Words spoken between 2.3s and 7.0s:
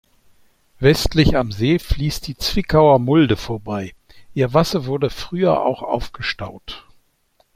Zwickauer Mulde vorbei; ihr Wasser wurde früher auch aufgestaut.